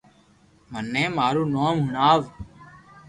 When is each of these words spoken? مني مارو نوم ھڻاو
مني 0.71 1.03
مارو 1.15 1.43
نوم 1.53 1.77
ھڻاو 1.85 2.19